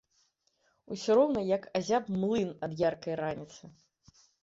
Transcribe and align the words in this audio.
Усё 0.95 1.17
роўна 1.19 1.45
як 1.57 1.69
азяб 1.81 2.11
млын 2.19 2.49
ад 2.69 2.77
яркай 2.89 3.23
раніцы. 3.25 3.63